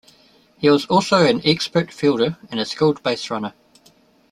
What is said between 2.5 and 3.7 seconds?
a skilled baserunner.